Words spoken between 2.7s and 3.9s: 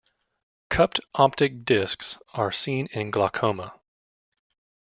in glaucoma.